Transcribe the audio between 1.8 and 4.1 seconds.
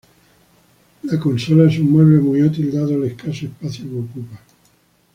mueble muy útil dado el escaso espacio que